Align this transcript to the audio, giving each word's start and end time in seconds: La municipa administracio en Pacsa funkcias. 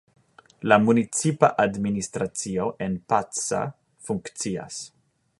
La 0.71 0.77
municipa 0.85 1.49
administracio 1.65 2.67
en 2.85 2.95
Pacsa 3.13 3.59
funkcias. 4.09 4.81